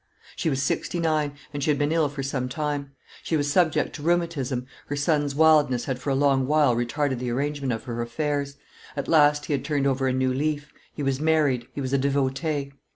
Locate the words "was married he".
11.03-11.81